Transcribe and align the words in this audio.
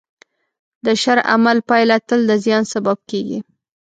د 0.85 0.87
شر 1.01 1.17
عمل 1.31 1.57
پایله 1.69 1.97
تل 2.07 2.19
د 2.29 2.31
زیان 2.45 2.63
سبب 2.73 2.97
کېږي. 3.09 3.39